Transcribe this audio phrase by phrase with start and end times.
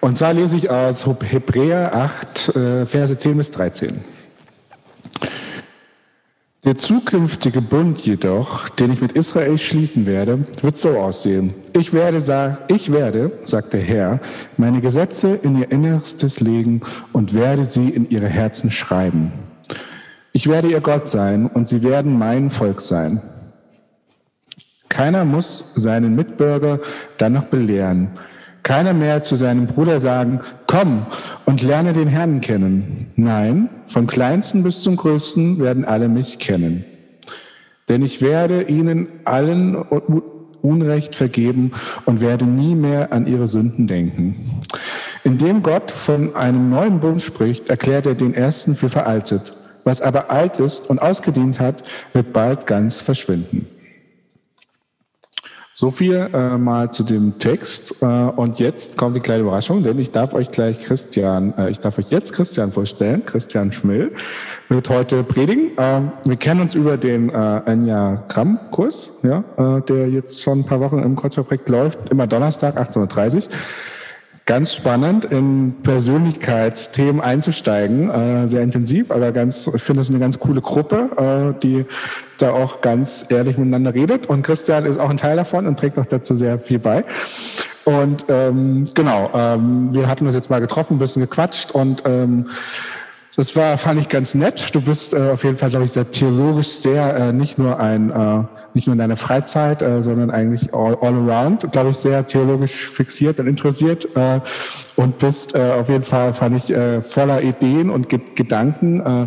[0.00, 4.00] Und zwar lese ich aus Hebräer 8, äh, Verse 10 bis 13.
[6.64, 11.54] Der zukünftige Bund jedoch, den ich mit Israel schließen werde, wird so aussehen.
[11.72, 14.20] Ich werde, ich werde, sagt der Herr,
[14.56, 16.82] meine Gesetze in ihr Innerstes legen
[17.12, 19.32] und werde sie in ihre Herzen schreiben.
[20.32, 23.20] Ich werde ihr Gott sein und sie werden mein Volk sein.
[24.90, 26.80] Keiner muss seinen Mitbürger
[27.16, 28.10] dann noch belehren.
[28.62, 31.06] Keiner mehr zu seinem Bruder sagen, komm
[31.46, 33.08] und lerne den Herrn kennen.
[33.16, 36.84] Nein, vom kleinsten bis zum größten werden alle mich kennen.
[37.88, 39.74] Denn ich werde ihnen allen
[40.62, 41.72] Unrecht vergeben
[42.04, 44.36] und werde nie mehr an ihre Sünden denken.
[45.24, 49.54] Indem Gott von einem neuen Bund spricht, erklärt er den ersten für veraltet.
[49.84, 53.66] Was aber alt ist und ausgedient hat, wird bald ganz verschwinden.
[55.80, 58.02] So viel äh, mal zu dem Text.
[58.02, 61.80] Äh, und jetzt kommt die kleine Überraschung, denn ich darf euch gleich Christian, äh, ich
[61.80, 63.24] darf euch jetzt Christian vorstellen.
[63.24, 64.12] Christian Schmill
[64.68, 65.78] wird heute predigen.
[65.78, 70.80] Äh, wir kennen uns über den äh, Enneagramm-Kurs, ja, äh, der jetzt schon ein paar
[70.80, 73.42] Wochen im Kreuzverprojekt läuft, immer Donnerstag, 18.30 Uhr
[74.50, 80.40] ganz spannend, in Persönlichkeitsthemen einzusteigen, äh, sehr intensiv, aber ganz, ich finde es eine ganz
[80.40, 81.86] coole Gruppe, äh, die
[82.38, 84.26] da auch ganz ehrlich miteinander redet.
[84.26, 87.04] Und Christian ist auch ein Teil davon und trägt auch dazu sehr viel bei.
[87.84, 92.46] Und ähm, genau, ähm, wir hatten uns jetzt mal getroffen, ein bisschen gequatscht und ähm,
[93.36, 94.74] das war, fand ich ganz nett.
[94.74, 98.10] Du bist äh, auf jeden Fall, glaube ich, sehr theologisch sehr, äh, nicht nur ein,
[98.10, 102.26] äh, nicht nur in deiner Freizeit, äh, sondern eigentlich all, all around, glaube ich, sehr
[102.26, 104.40] theologisch fixiert und interessiert äh,
[104.96, 109.00] und bist äh, auf jeden Fall, fand ich, äh, voller Ideen und Ge Gedanken.
[109.00, 109.26] Äh,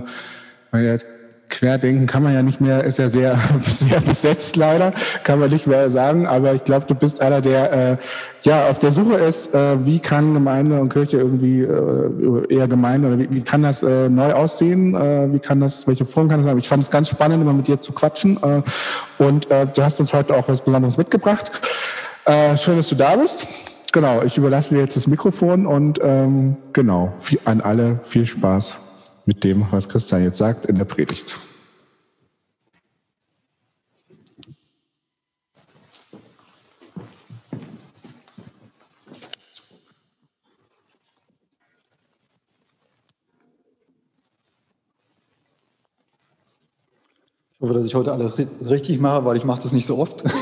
[0.71, 0.97] weil
[1.53, 4.91] Querdenken kann man ja nicht mehr, ist ja sehr, sehr besetzt leider,
[5.23, 6.25] kann man nicht mehr sagen.
[6.25, 7.97] Aber ich glaube, du bist einer, der äh,
[8.41, 13.07] ja auf der Suche ist, äh, wie kann Gemeinde und Kirche irgendwie äh, eher Gemeinde
[13.09, 14.95] oder wie, wie kann das äh, neu aussehen?
[14.95, 16.57] Äh, wie kann das, welche Form kann das haben?
[16.57, 18.37] Ich fand es ganz spannend, immer mit dir zu quatschen.
[18.41, 18.61] Äh,
[19.23, 21.51] und äh, du hast uns heute auch was Besonderes mitgebracht.
[22.25, 23.47] Äh, schön, dass du da bist.
[23.91, 27.13] Genau, ich überlasse dir jetzt das Mikrofon und ähm, genau,
[27.45, 28.92] an alle viel Spaß
[29.25, 31.37] mit dem, was Christian jetzt sagt in der Predigt.
[47.55, 50.23] Ich hoffe, dass ich heute alles richtig mache, weil ich mache das nicht so oft.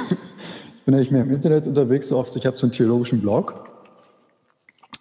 [0.82, 2.36] Ich bin eigentlich mehr im Internet unterwegs, so oft.
[2.36, 3.70] Ich habe so einen theologischen Blog.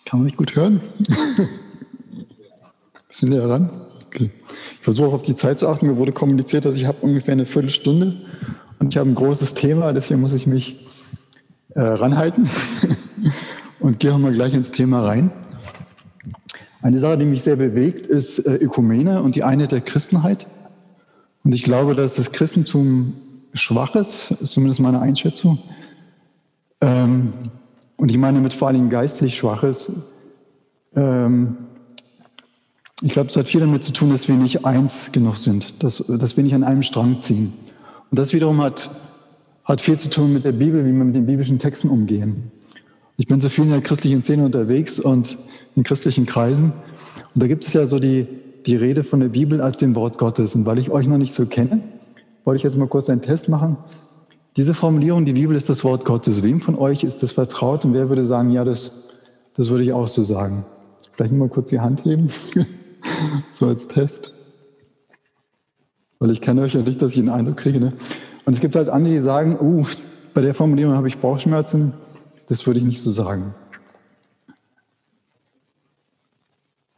[0.04, 0.78] Kann man mich gut hören?
[3.20, 3.68] Bisschen näher ran.
[4.06, 4.30] Okay.
[4.78, 5.86] Ich versuche auf die Zeit zu achten.
[5.86, 8.16] Mir wurde kommuniziert, dass ich habe ungefähr eine Viertelstunde
[8.78, 10.86] und ich habe ein großes Thema, deswegen muss ich mich
[11.74, 12.48] äh, ranhalten
[13.80, 15.30] und gehe mal gleich ins Thema rein.
[16.80, 20.46] Eine Sache, die mich sehr bewegt, ist äh, Ökumene und die Einheit der Christenheit.
[21.44, 23.12] Und ich glaube, dass das Christentum
[23.52, 25.58] schwach ist, ist zumindest meine Einschätzung.
[26.80, 27.34] Ähm,
[27.98, 29.92] und ich meine mit vor allem geistlich schwaches.
[30.96, 31.58] Ähm,
[33.02, 36.04] ich glaube, es hat viel damit zu tun, dass wir nicht eins genug sind, dass,
[36.06, 37.54] dass wir nicht an einem Strang ziehen.
[38.10, 38.90] Und das wiederum hat,
[39.64, 42.50] hat viel zu tun mit der Bibel, wie wir mit den biblischen Texten umgehen.
[43.16, 45.38] Ich bin so viel in der christlichen Szene unterwegs und
[45.76, 46.72] in christlichen Kreisen.
[47.34, 48.26] Und da gibt es ja so die,
[48.66, 50.54] die Rede von der Bibel als dem Wort Gottes.
[50.54, 51.80] Und weil ich euch noch nicht so kenne,
[52.44, 53.78] wollte ich jetzt mal kurz einen Test machen.
[54.56, 56.42] Diese Formulierung, die Bibel ist das Wort Gottes.
[56.42, 57.84] Wem von euch ist das vertraut?
[57.84, 58.92] Und wer würde sagen, ja, das,
[59.54, 60.64] das würde ich auch so sagen?
[61.12, 62.28] Vielleicht mal kurz die Hand heben.
[63.50, 64.32] so als Test.
[66.18, 67.80] Weil ich kenne euch ja nicht, dass ich einen Eindruck kriege.
[67.80, 67.92] Ne?
[68.44, 69.86] Und es gibt halt andere, die sagen, uh,
[70.34, 71.92] bei der Formulierung habe ich Bauchschmerzen.
[72.48, 73.54] Das würde ich nicht so sagen.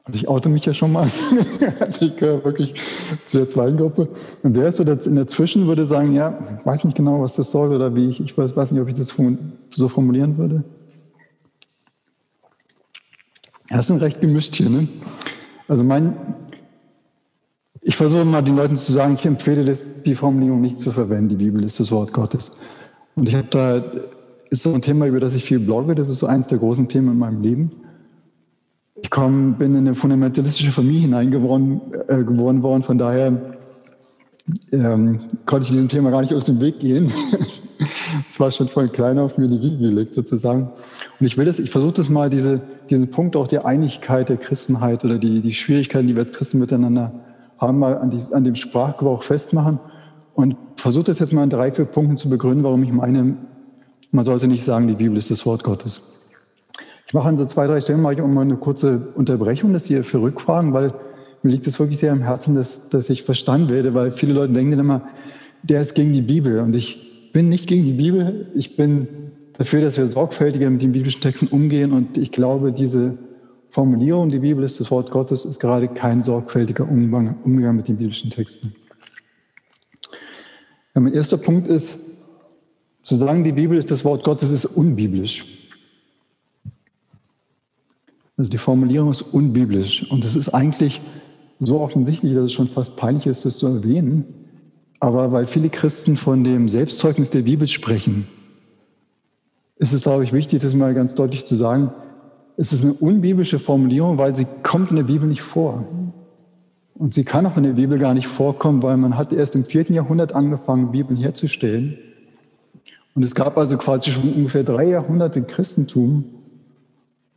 [0.05, 1.09] Also ich oute mich ja schon mal.
[1.81, 2.75] also ich gehöre wirklich
[3.25, 4.09] zu der zweiten Gruppe.
[4.43, 7.51] Und wer ist so in der Zwischen, würde sagen, ja, weiß nicht genau, was das
[7.51, 9.15] soll oder wie ich, ich weiß nicht, ob ich das
[9.71, 10.65] so formulieren würde.
[13.71, 14.69] Ja, ist ein recht gemischt hier.
[14.69, 14.89] Ne?
[15.73, 16.15] Also mein,
[17.81, 21.31] ich versuche mal den Leuten zu sagen, ich empfehle das, die Formulierung nicht zu verwenden.
[21.31, 22.53] Die Bibel ist das Wort Gottes.
[23.15, 23.83] Und ich habe da,
[24.51, 25.95] ist so ein Thema, über das ich viel blogge.
[25.95, 27.73] Das ist so eins der großen Themen in meinem Leben.
[28.97, 32.83] Ich komm, bin in eine fundamentalistische Familie hineingeboren äh, geboren worden.
[32.83, 33.57] Von daher
[34.73, 37.11] ähm, konnte ich diesem Thema gar nicht aus dem Weg gehen.
[38.29, 40.71] Es war schon von klein auf mir die Wiege gelegt sozusagen.
[41.21, 42.61] Und ich will das, ich versuche das mal, diese,
[42.91, 46.59] diesen Punkt auch der Einigkeit der Christenheit oder die, die Schwierigkeiten, die wir als Christen
[46.59, 47.13] miteinander
[47.59, 49.79] haben, mal an, die, an dem Sprachgebrauch festmachen
[50.35, 53.37] und versuche das jetzt mal in drei, vier Punkten zu begründen, warum ich meine,
[54.11, 56.01] man sollte nicht sagen, die Bibel ist das Wort Gottes.
[57.07, 59.89] Ich mache an so zwei, drei Stellen mache ich auch mal eine kurze Unterbrechung, dass
[59.91, 60.93] ihr für Rückfragen, weil
[61.43, 64.53] mir liegt es wirklich sehr am Herzen, dass, dass ich verstanden werde, weil viele Leute
[64.53, 65.03] denken dann immer,
[65.63, 66.61] der ist gegen die Bibel.
[66.61, 68.51] Und ich bin nicht gegen die Bibel.
[68.55, 69.09] Ich bin
[69.55, 71.93] dafür, dass wir sorgfältiger mit den biblischen Texten umgehen.
[71.93, 73.19] Und ich glaube, diese
[73.71, 77.97] Formulierung, die Bibel ist das Wort Gottes, ist gerade kein sorgfältiger Umgang, Umgang mit den
[77.97, 78.75] biblischen Texten.
[80.95, 82.01] Ja, mein erster Punkt ist,
[83.03, 85.45] zu sagen, die Bibel ist das Wort Gottes, ist unbiblisch.
[88.37, 90.09] Also die Formulierung ist unbiblisch.
[90.11, 91.01] Und es ist eigentlich
[91.59, 94.42] so offensichtlich, dass es schon fast peinlich ist, das zu erwähnen.
[95.03, 98.29] Aber weil viele Christen von dem Selbstzeugnis der Bibel sprechen,
[99.75, 101.93] ist es, glaube ich, wichtig, das mal ganz deutlich zu sagen.
[102.57, 105.85] Es ist eine unbiblische Formulierung, weil sie kommt in der Bibel nicht vor.
[106.95, 109.65] Und sie kann auch in der Bibel gar nicht vorkommen, weil man hat erst im
[109.65, 111.99] vierten Jahrhundert angefangen, Bibeln herzustellen.
[113.17, 116.27] Und es gab also quasi schon ungefähr drei Jahrhunderte Christentum,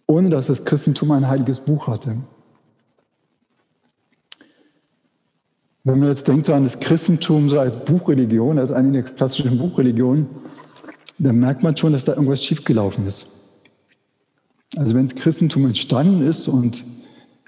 [0.06, 2.17] ohne dass das Christentum ein heiliges Buch hatte.
[5.86, 9.60] Wenn man jetzt denkt so an das Christentum so als Buchreligion, als eine der klassischen
[9.60, 10.28] Buchreligionen,
[11.20, 13.28] dann merkt man schon, dass da irgendwas schiefgelaufen ist.
[14.76, 16.84] Also wenn das Christentum entstanden ist und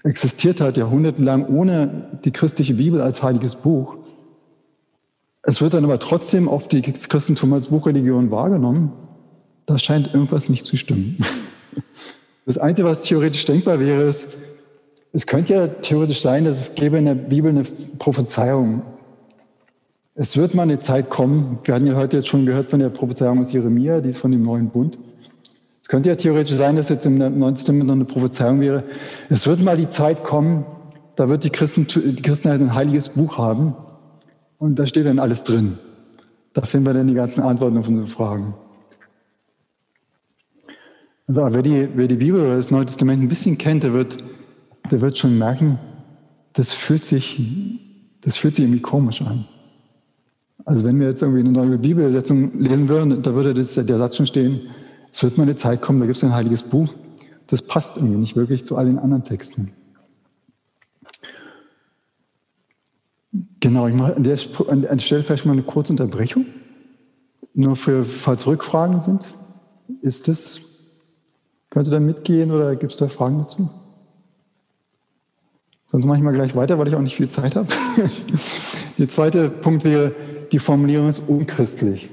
[0.04, 3.98] existiert hat jahrhundertelang ohne die christliche Bibel als heiliges Buch,
[5.42, 8.94] es wird dann aber trotzdem oft das Christentum als Buchreligion wahrgenommen,
[9.66, 11.18] da scheint irgendwas nicht zu stimmen.
[12.45, 14.30] Das Einzige, was theoretisch denkbar wäre, ist,
[15.13, 17.63] es könnte ja theoretisch sein, dass es gäbe in der Bibel eine
[17.98, 18.81] Prophezeiung.
[20.15, 22.89] Es wird mal eine Zeit kommen, wir hatten ja heute jetzt schon gehört von der
[22.89, 24.98] Prophezeiung aus Jeremia, die ist von dem neuen Bund.
[25.81, 28.83] Es könnte ja theoretisch sein, dass jetzt im Neuen Testament noch eine Prophezeiung wäre.
[29.30, 30.65] Es wird mal die Zeit kommen,
[31.15, 33.75] da wird die, Christen, die Christenheit ein heiliges Buch haben
[34.57, 35.77] und da steht dann alles drin.
[36.53, 38.56] Da finden wir dann die ganzen Antworten auf unsere Fragen.
[41.27, 44.18] Also, wer, die, wer die Bibel oder das Neue Testament ein bisschen kennt, der wird
[44.92, 45.80] der wird schon merken,
[46.54, 47.39] das fühlt sich,
[48.22, 49.45] das fühlt sich irgendwie komisch an.
[50.66, 54.18] Also wenn wir jetzt irgendwie eine neue Bibelübersetzung lesen würden, da würde das, der Satz
[54.18, 54.62] schon stehen,
[55.12, 56.94] es wird mal eine Zeit kommen, da gibt es ein heiliges Buch.
[57.48, 59.72] Das passt irgendwie nicht wirklich zu all den anderen Texten.
[63.60, 66.45] Genau, ich mache an der, Stelle vielleicht mal eine kurze Unterbrechung.
[67.54, 69.28] Nur für, falls Rückfragen sind.
[70.01, 70.60] Ist das,
[71.69, 73.69] könnt ihr da mitgehen oder gibt es da Fragen dazu?
[75.89, 77.68] Sonst mache ich mal gleich weiter, weil ich auch nicht viel Zeit habe.
[78.98, 80.13] Der zweite Punkt wäre,
[80.51, 82.10] die Formulierung ist unchristlich.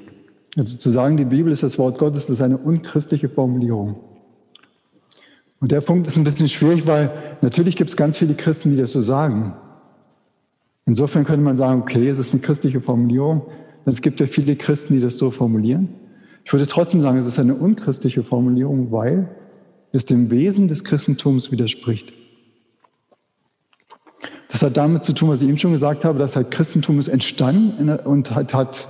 [0.56, 3.96] Also zu sagen, die Bibel ist das Wort Gottes, das ist eine unchristliche Formulierung.
[5.60, 7.10] Und der Punkt ist ein bisschen schwierig, weil
[7.40, 9.54] natürlich gibt es ganz viele Christen, die das so sagen.
[10.86, 13.42] Insofern könnte man sagen, okay, es ist eine christliche Formulierung.
[13.86, 15.88] Es gibt ja viele Christen, die das so formulieren.
[16.44, 19.28] Ich würde trotzdem sagen, es ist eine unchristliche Formulierung, weil
[19.92, 22.12] es dem Wesen des Christentums widerspricht.
[24.54, 27.08] Das hat damit zu tun, was ich eben schon gesagt habe, dass halt Christentum ist
[27.08, 28.86] entstanden und hat, hat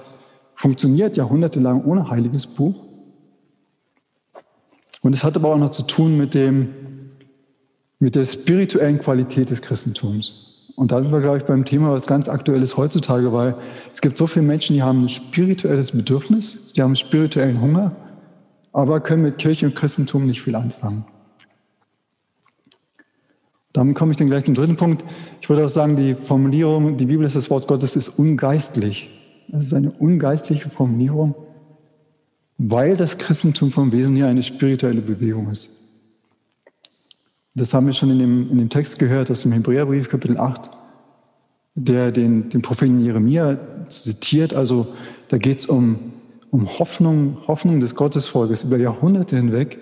[0.54, 2.74] funktioniert jahrhundertelang ohne heiliges Buch.
[5.00, 6.68] Und es hat aber auch noch zu tun mit, dem,
[7.98, 10.68] mit der spirituellen Qualität des Christentums.
[10.76, 13.54] Und da sind wir, glaube ich, beim Thema, was ganz aktuell ist heutzutage, weil
[13.90, 17.96] es gibt so viele Menschen, die haben ein spirituelles Bedürfnis, die haben spirituellen Hunger,
[18.74, 21.06] aber können mit Kirche und Christentum nicht viel anfangen.
[23.74, 25.04] Damit komme ich dann gleich zum dritten Punkt.
[25.42, 29.10] Ich würde auch sagen, die Formulierung, die Bibel ist das Wort Gottes, ist ungeistlich.
[29.48, 31.34] Das ist eine ungeistliche Formulierung,
[32.56, 35.70] weil das Christentum vom Wesen her eine spirituelle Bewegung ist.
[37.56, 40.70] Das haben wir schon in dem, in dem Text gehört aus dem Hebräerbrief, Kapitel 8,
[41.74, 44.54] der den, den Propheten Jeremia zitiert.
[44.54, 44.86] Also
[45.28, 45.98] da geht es um,
[46.50, 49.80] um Hoffnung, Hoffnung des Gottesvolkes über Jahrhunderte hinweg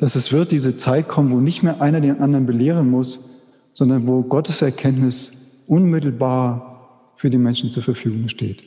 [0.00, 3.42] dass es wird diese Zeit kommen, wo nicht mehr einer den anderen belehren muss,
[3.74, 8.64] sondern wo Gottes Erkenntnis unmittelbar für die Menschen zur Verfügung steht.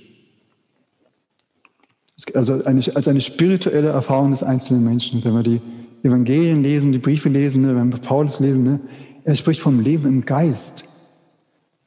[2.36, 5.26] Also eine, als eine spirituelle Erfahrung des einzelnen Menschen.
[5.26, 5.62] Wenn wir die
[6.04, 8.80] Evangelien lesen, die Briefe lesen, ne, wenn wir Paulus lesen, ne,
[9.24, 10.84] er spricht vom Leben im Geist.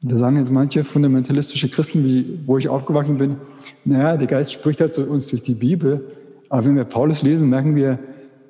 [0.01, 3.37] Da sagen jetzt manche fundamentalistische Christen, wie, wo ich aufgewachsen bin,
[3.85, 6.05] naja, der Geist spricht halt zu uns durch die Bibel.
[6.49, 7.97] Aber wenn wir Paulus lesen, merken wir,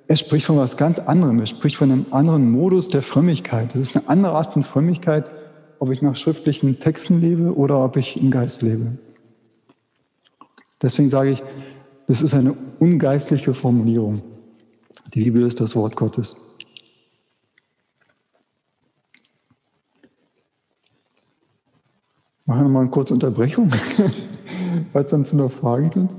[0.07, 1.39] er spricht von was ganz anderem.
[1.39, 3.73] Er spricht von einem anderen Modus der Frömmigkeit.
[3.73, 5.29] Das ist eine andere Art von Frömmigkeit,
[5.79, 8.97] ob ich nach schriftlichen Texten lebe oder ob ich im Geist lebe.
[10.81, 11.43] Deswegen sage ich,
[12.07, 14.21] das ist eine ungeistliche Formulierung.
[15.13, 16.37] Die Bibel ist das Wort Gottes.
[22.45, 23.69] Machen wir mal eine kurze Unterbrechung,
[24.93, 26.15] falls zu noch Fragen sind.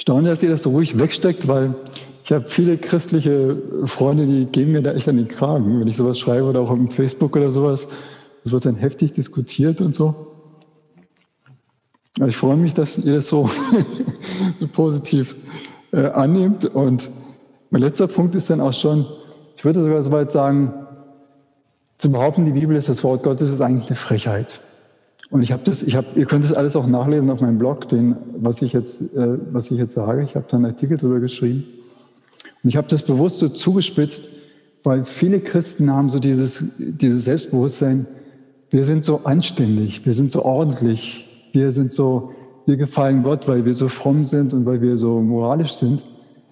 [0.00, 1.74] Ich staune, dass ihr das so ruhig wegsteckt, weil
[2.24, 3.54] ich habe viele christliche
[3.84, 6.70] Freunde, die geben mir da echt an den Kragen, wenn ich sowas schreibe oder auch
[6.70, 7.86] auf Facebook oder sowas.
[8.42, 10.14] Das wird dann heftig diskutiert und so.
[12.18, 13.50] Aber ich freue mich, dass ihr das so,
[14.56, 15.36] so positiv
[15.92, 16.64] äh, annehmt.
[16.64, 17.10] Und
[17.68, 19.04] mein letzter Punkt ist dann auch schon,
[19.58, 20.72] ich würde sogar so weit sagen,
[21.98, 24.62] zu behaupten, die Bibel ist das Wort Gottes, ist eigentlich eine Frechheit.
[25.30, 27.88] Und ich habe das, ich habe, ihr könnt das alles auch nachlesen auf meinem Blog,
[27.88, 30.24] den, was ich jetzt, äh, was ich jetzt sage.
[30.24, 31.64] Ich habe da einen Artikel darüber geschrieben.
[32.62, 34.28] Und ich habe das bewusst so zugespitzt,
[34.82, 38.06] weil viele Christen haben so dieses, dieses Selbstbewusstsein,
[38.70, 42.32] wir sind so anständig, wir sind so ordentlich, wir sind so,
[42.66, 46.04] wir gefallen Gott, weil wir so fromm sind und weil wir so moralisch sind.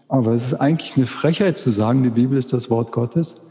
[0.08, 3.50] Aber es ist eigentlich eine Frechheit zu sagen, die Bibel ist das Wort Gottes.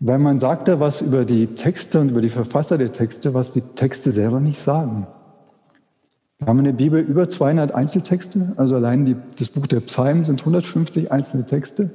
[0.00, 3.52] Weil man sagt da was über die Texte und über die Verfasser der Texte, was
[3.52, 5.06] die Texte selber nicht sagen.
[6.38, 10.24] Wir haben in der Bibel über 200 Einzeltexte, also allein die, das Buch der Psalmen
[10.24, 11.90] sind 150 einzelne Texte.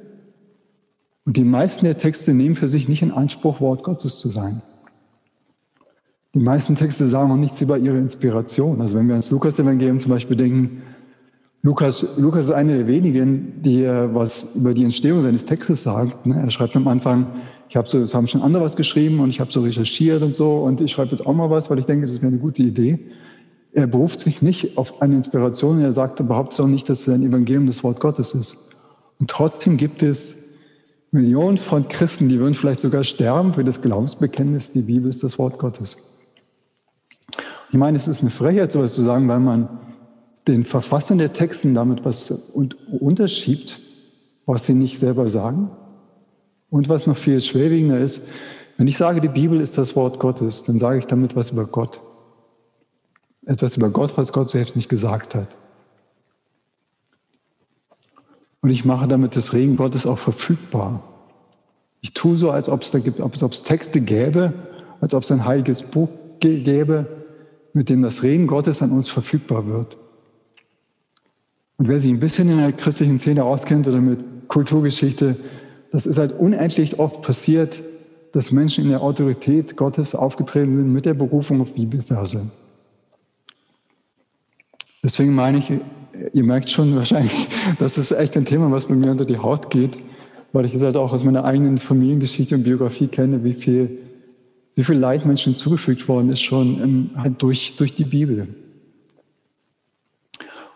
[1.26, 4.62] Und die meisten der Texte nehmen für sich nicht in Anspruch, Wort Gottes zu sein.
[6.34, 8.82] Die meisten Texte sagen auch nichts über ihre Inspiration.
[8.82, 10.84] Also wenn wir ans Lukas-Evangelium zum Beispiel denken,
[11.62, 16.26] Lukas, Lukas ist einer der wenigen, die was über die Entstehung seines Textes sagt.
[16.26, 16.40] Ne?
[16.42, 17.28] Er schreibt am Anfang,
[17.70, 20.36] ich habe so, es haben schon andere was geschrieben und ich habe so recherchiert und
[20.36, 22.64] so und ich schreibe jetzt auch mal was, weil ich denke, das wäre eine gute
[22.64, 23.00] Idee.
[23.72, 27.22] Er beruft sich nicht auf eine Inspiration und er sagt überhaupt auch nicht, dass sein
[27.22, 28.72] Evangelium das Wort Gottes ist.
[29.20, 30.38] Und trotzdem gibt es
[31.12, 35.38] Millionen von Christen, die würden vielleicht sogar sterben für das Glaubensbekenntnis, die Bibel ist das
[35.38, 35.98] Wort Gottes.
[37.72, 39.70] Ich meine, es ist eine Frechheit, sowas zu sagen, weil man
[40.48, 42.32] den Verfassern der Texten damit was
[43.00, 43.80] unterschiebt,
[44.48, 45.70] was sie nicht selber sagen.
[46.70, 48.28] Und was noch viel schwerwiegender ist,
[48.78, 51.66] wenn ich sage, die Bibel ist das Wort Gottes, dann sage ich damit was über
[51.66, 52.00] Gott.
[53.46, 55.58] Etwas über Gott, was Gott selbst nicht gesagt hat.
[58.62, 61.04] Und ich mache damit das Regen Gottes auch verfügbar.
[62.02, 64.54] Ich tue so, als ob es da gibt, als ob es Texte gäbe,
[65.02, 66.10] als ob es ein heiliges Buch
[66.40, 67.08] gäbe,
[67.74, 69.98] mit dem das Reden Gottes an uns verfügbar wird.
[71.78, 75.38] Und wer sich ein bisschen in der christlichen Szene auskennt oder mit Kulturgeschichte,
[75.92, 77.82] das ist halt unendlich oft passiert,
[78.32, 82.50] dass Menschen in der Autorität Gottes aufgetreten sind mit der Berufung auf Bibelverse.
[85.04, 85.72] Deswegen meine ich,
[86.34, 87.48] ihr merkt schon wahrscheinlich,
[87.80, 89.98] das ist echt ein Thema, was bei mir unter die Haut geht,
[90.54, 94.00] weil ich es halt auch aus meiner eigenen Familiengeschichte und Biografie kenne, wie viel
[94.80, 98.48] wie viel Leid Menschen zugefügt worden ist schon halt durch, durch die Bibel.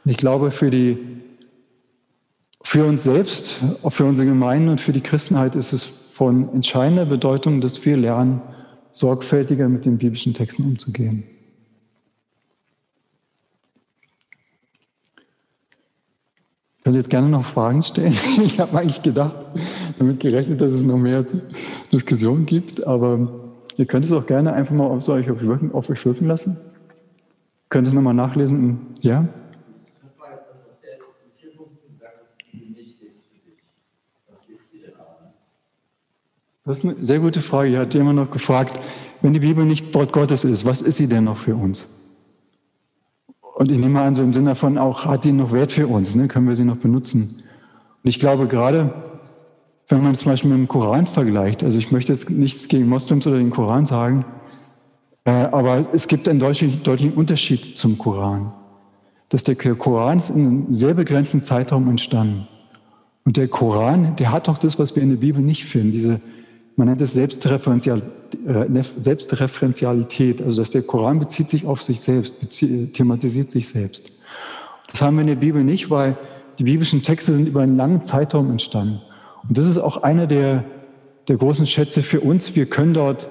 [0.04, 0.98] Und ich glaube, für, die,
[2.64, 7.06] für uns selbst, auch für unsere Gemeinden und für die Christenheit ist es von entscheidender
[7.06, 8.42] Bedeutung, dass wir lernen,
[8.92, 11.24] sorgfältiger mit den biblischen Texten umzugehen.
[16.78, 18.16] Ich könnte jetzt gerne noch Fragen stellen.
[18.44, 19.36] Ich habe eigentlich gedacht,
[20.00, 21.26] damit gerechnet, dass es noch mehr
[21.92, 23.44] Diskussionen gibt, aber
[23.78, 26.58] Ihr könnt es auch gerne einfach mal auf, euch, auf euch wirken lassen.
[27.70, 28.80] Könnt es nochmal nachlesen.
[29.02, 29.28] Ja?
[36.66, 37.70] Das ist eine sehr gute Frage.
[37.70, 38.80] Hier hat jemand noch gefragt,
[39.22, 41.90] wenn die Bibel nicht Wort Gottes ist, was ist sie denn noch für uns?
[43.56, 46.16] Und ich nehme an, so im Sinne von auch, hat die noch Wert für uns?
[46.16, 46.28] Ne?
[46.30, 47.44] Können wir sie noch benutzen?
[48.04, 48.94] Und ich glaube gerade,
[49.90, 53.28] wenn man zum Beispiel mit dem Koran vergleicht, also ich möchte jetzt nichts gegen Moslems
[53.28, 54.26] oder den Koran sagen,
[55.26, 58.54] äh, aber es gibt einen deutlichen, deutlichen Unterschied zum Koran.
[59.30, 62.48] Dass der Koran ist in einem sehr begrenzten Zeitraum entstanden.
[63.26, 66.22] Und der Koran, der hat auch das, was wir in der Bibel nicht finden, diese,
[66.76, 68.02] man nennt es Selbstreferenzial,
[68.46, 72.36] äh, Selbstreferenzialität, also dass der Koran bezieht sich auf sich selbst,
[72.94, 74.12] thematisiert sich selbst.
[74.92, 76.18] Das haben wir in der Bibel nicht, weil
[76.60, 79.02] die biblischen Texte sind über einen langen Zeitraum entstanden.
[79.48, 80.64] Und das ist auch einer der,
[81.28, 82.56] der großen Schätze für uns.
[82.56, 83.28] Wir können dort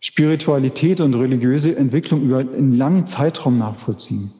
[0.00, 4.32] Spiritualität und religiöse Entwicklung über einen langen Zeitraum nachvollziehen.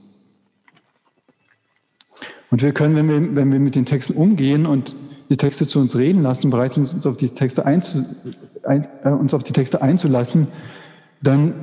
[2.50, 4.94] Und wir können, wenn wir, wenn wir mit den Texten umgehen und
[5.32, 8.04] die Texte zu uns reden lassen, bereit sind, uns auf die Texte, einzu,
[8.64, 10.48] ein, äh, uns auf die Texte einzulassen,
[11.22, 11.54] dann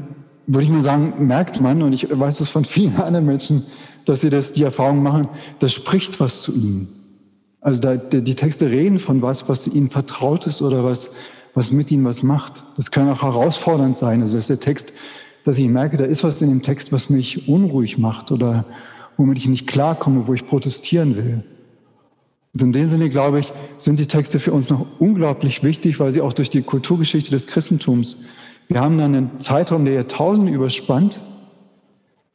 [0.47, 3.63] würde ich mal sagen, merkt man, und ich weiß es von vielen anderen Menschen,
[4.05, 5.27] dass sie das, die Erfahrung machen,
[5.59, 6.87] das spricht was zu ihnen.
[7.61, 11.11] Also da, die Texte reden von was, was ihnen vertraut ist oder was,
[11.53, 12.63] was mit ihnen was macht.
[12.75, 14.23] Das kann auch herausfordernd sein.
[14.23, 14.93] Also das ist der Text,
[15.43, 18.65] dass ich merke, da ist was in dem Text, was mich unruhig macht oder
[19.17, 21.43] womit ich nicht klarkomme, wo ich protestieren will.
[22.59, 26.11] Und in dem Sinne, glaube ich, sind die Texte für uns noch unglaublich wichtig, weil
[26.11, 28.25] sie auch durch die Kulturgeschichte des Christentums,
[28.67, 31.21] wir haben dann einen Zeitraum, der Jahrtausende überspannt,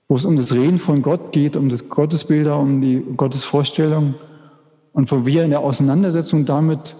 [0.08, 4.14] wo es um das Reden von Gott geht, um das Gottesbilder, um die Gottesvorstellung
[4.92, 6.96] und wo wir in der Auseinandersetzung damit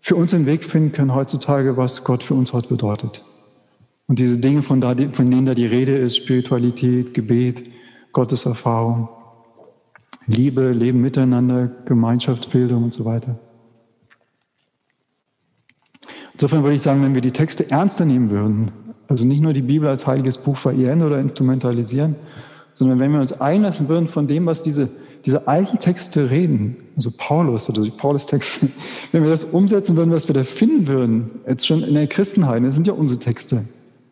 [0.00, 3.22] für uns den Weg finden können heutzutage, was Gott für uns heute bedeutet.
[4.08, 7.70] Und diese Dinge, von, da, von denen da die Rede ist, Spiritualität, Gebet,
[8.12, 9.08] Gotteserfahrung,
[10.30, 13.38] Liebe, Leben miteinander, Gemeinschaftsbildung und so weiter.
[16.34, 18.70] Insofern würde ich sagen, wenn wir die Texte ernster nehmen würden,
[19.08, 22.14] also nicht nur die Bibel als heiliges Buch verehren oder instrumentalisieren,
[22.72, 24.88] sondern wenn wir uns einlassen würden von dem, was diese,
[25.26, 28.68] diese alten Texte reden, also Paulus oder die Paulus-Texte,
[29.12, 32.64] wenn wir das umsetzen würden, was wir da finden würden, jetzt schon in der Christenheit,
[32.64, 33.64] das sind ja unsere Texte,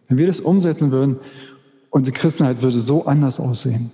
[0.09, 1.17] wenn wir das umsetzen würden,
[1.91, 3.93] unsere Christenheit würde so anders aussehen.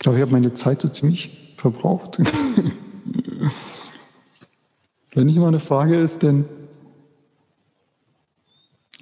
[0.00, 2.18] Ich glaube, ich habe meine Zeit so ziemlich verbraucht.
[5.14, 6.46] Wenn nicht mal eine Frage ist, dann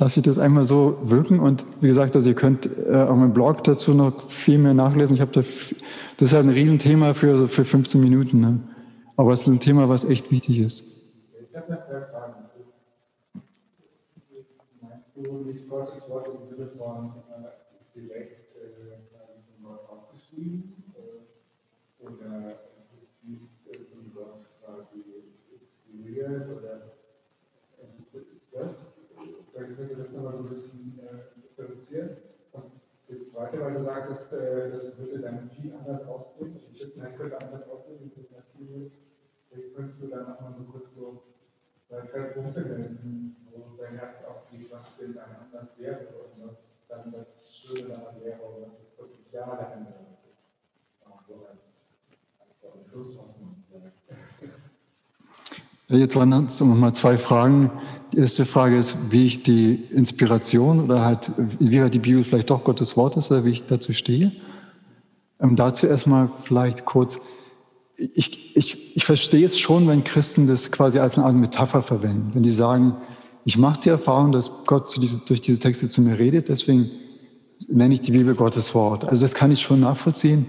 [0.00, 1.38] lasse ich das einmal so wirken.
[1.38, 5.14] Und wie gesagt, also ihr könnt äh, auf meinem Blog dazu noch viel mehr nachlesen.
[5.14, 5.76] Ich habe da, das
[6.18, 8.40] ist halt ein Riesenthema für, für 15 Minuten.
[8.40, 8.58] Ne?
[9.16, 11.14] Aber es ist ein Thema, was echt wichtig ist.
[11.48, 12.34] Ich habe zwei Fragen.
[14.80, 17.50] Meinst du nicht Gottes Wort im Sinne von, äh,
[19.54, 20.74] von Gott aufgeschrieben?
[22.00, 25.02] Oder ist es nicht von Gott quasi
[26.28, 26.58] inspiriert?
[26.58, 26.80] Oder
[28.52, 28.86] das?
[29.52, 32.16] Vielleicht könnt ihr das nochmal so ein bisschen äh, reduzieren.
[32.52, 32.64] Und
[33.08, 36.60] die zweite, weil du sagtest, äh, das würde dann viel anders ausdrücken.
[36.68, 38.92] Die Christenheit könnte anders aussehen, das erzählt
[39.48, 41.22] Vielleicht könntest du dann nochmal so kurz so
[41.88, 46.84] zwei, drei Punkte nennen, wo dein Herz aufgeht, was denn dann anders wäre und was
[46.86, 50.06] dann das Schöne daran wäre und was das Potenzial daran wäre.
[51.06, 51.78] Auch so als
[55.90, 57.70] Jetzt waren es mal zwei Fragen.
[58.12, 62.50] Die erste Frage ist, wie ich die Inspiration oder halt, wie halt die Bibel vielleicht
[62.50, 64.32] doch Gottes Wort ist oder wie ich dazu stehe.
[65.40, 67.20] Ähm, dazu erstmal vielleicht kurz,
[67.96, 72.32] ich, ich, ich verstehe es schon, wenn Christen das quasi als eine Art Metapher verwenden.
[72.34, 72.96] Wenn die sagen,
[73.46, 76.90] ich mache die Erfahrung, dass Gott diese, durch diese Texte zu mir redet, deswegen
[77.66, 79.04] nenne ich die Bibel Gottes Wort.
[79.06, 80.46] Also das kann ich schon nachvollziehen.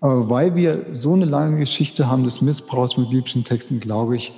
[0.00, 4.32] Aber weil wir so eine lange Geschichte haben des Missbrauchs mit biblischen Texten, glaube ich,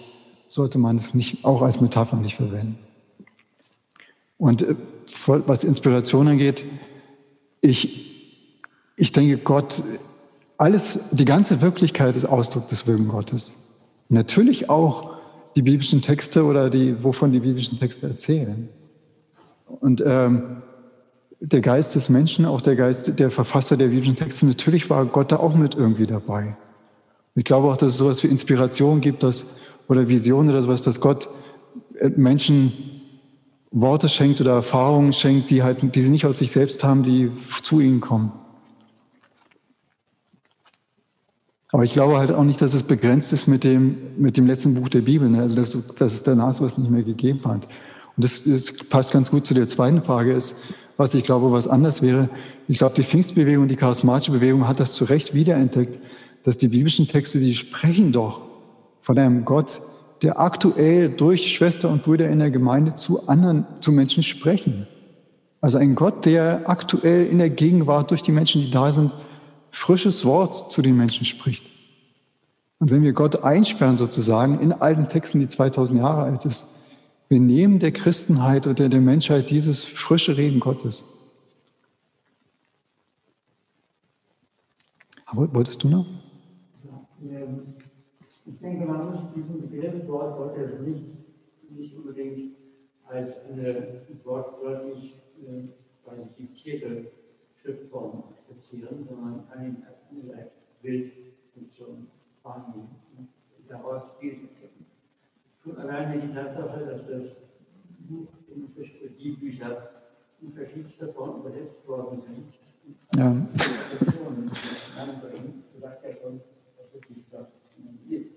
[0.48, 2.78] sollte man es nicht auch als Metapher nicht verwenden.
[4.38, 4.74] Und äh,
[5.26, 6.64] was Inspiration angeht,
[7.60, 8.34] ich,
[8.96, 9.82] ich denke, Gott,
[10.56, 13.52] alles, die ganze Wirklichkeit ist Ausdruck des Willens Gottes.
[14.08, 15.16] Natürlich auch
[15.56, 18.68] die biblischen Texte oder die, wovon die biblischen Texte erzählen.
[19.66, 20.62] Und ähm,
[21.40, 25.32] der Geist des Menschen, auch der Geist der Verfasser der biblischen Texte, natürlich war Gott
[25.32, 26.56] da auch mit irgendwie dabei.
[27.34, 31.00] Ich glaube auch, dass es sowas wie Inspiration gibt, dass, oder Vision oder sowas, dass
[31.00, 31.28] Gott
[31.98, 32.72] äh, Menschen
[33.70, 37.30] Worte schenkt oder Erfahrungen schenkt, die halt, die sie nicht aus sich selbst haben, die
[37.62, 38.32] zu ihnen kommen.
[41.70, 44.74] Aber ich glaube halt auch nicht, dass es begrenzt ist mit dem, mit dem letzten
[44.74, 45.42] Buch der Bibel, ne?
[45.42, 47.68] also dass, dass es danach sowas nicht mehr gegeben hat.
[48.16, 50.56] Und das, das passt ganz gut zu der zweiten Frage, ist,
[50.96, 52.30] was ich glaube, was anders wäre.
[52.68, 56.00] Ich glaube, die Pfingstbewegung, die charismatische Bewegung hat das zu Recht wiederentdeckt,
[56.42, 58.47] dass die biblischen Texte, die sprechen doch
[59.08, 59.80] von einem Gott,
[60.20, 64.86] der aktuell durch Schwester und Brüder in der Gemeinde zu anderen, zu Menschen sprechen.
[65.62, 69.14] Also ein Gott, der aktuell in der Gegenwart durch die Menschen, die da sind,
[69.70, 71.70] frisches Wort zu den Menschen spricht.
[72.80, 76.66] Und wenn wir Gott einsperren sozusagen in alten Texten, die 2000 Jahre alt ist,
[77.30, 81.06] wir nehmen der Christenheit oder der Menschheit dieses frische Reden Gottes.
[85.24, 86.04] Aber wolltest du noch?
[88.48, 91.04] Ich denke, man muss diesen Begriff Wort Gottes nicht,
[91.70, 92.56] nicht unbedingt
[93.06, 95.68] als eine wortwörtlich äh,
[96.38, 97.12] diktierte
[97.60, 102.08] Schriftform akzeptieren, sondern kann ihn als eine Bildfunktion
[102.42, 103.28] wahrnehmen und
[103.68, 104.48] daraus Wesen
[105.62, 107.36] Schon alleine die Tatsache, dass das
[108.08, 108.28] Buch,
[109.18, 109.90] die Bücher
[110.40, 112.54] in verschiedenster Form übersetzt worden sind.
[113.16, 113.34] Ja.
[115.80, 116.40] sagt ja schon,
[116.76, 117.48] dass es nicht das
[118.08, 118.36] ist.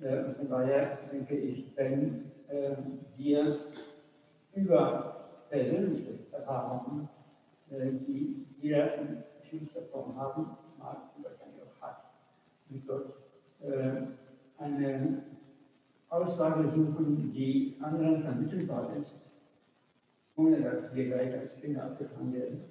[0.00, 2.76] Äh, von daher denke ich, wenn äh,
[3.16, 3.56] wir
[4.54, 7.08] über persönliche Erfahrungen,
[7.70, 12.04] äh, die wir in verschiedenster Form haben, mag und wahrscheinlich auch hat,
[12.68, 13.14] mit Gott,
[13.60, 14.02] äh,
[14.58, 15.22] eine
[16.08, 19.30] Aussage suchen, die anderen vermittelbar ist,
[20.36, 22.64] ohne dass wir gleich als Finger abgefangen werden,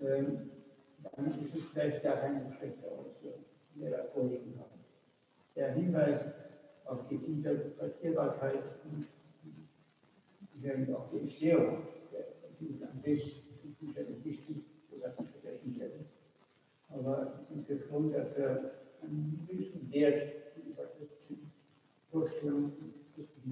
[0.00, 0.50] ähm,
[1.14, 4.80] dann ist es vielleicht gar keine schlechte Option, die wir da vorliegen haben.
[5.54, 6.26] Der Hinweis
[6.84, 9.06] auf die Interpretierbarkeit und
[10.94, 12.24] auch die Entstehung der
[12.58, 13.44] sind an sich
[13.78, 16.06] sicherlich wichtig, sodass nicht vergessen werden.
[16.88, 21.52] Aber ich denke schon, dass er einen gewissen Wert dieser christlichen
[22.10, 22.72] Vorstellung,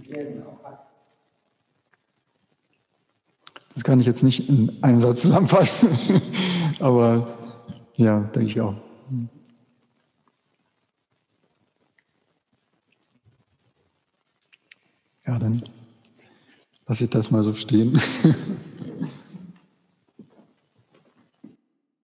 [0.08, 0.93] Werden auch hat.
[3.74, 5.88] Das kann ich jetzt nicht in einem Satz zusammenfassen,
[6.80, 7.36] aber
[7.96, 8.74] ja, denke ich auch.
[15.26, 15.62] Ja, dann
[16.86, 18.00] lasse ich das mal so stehen.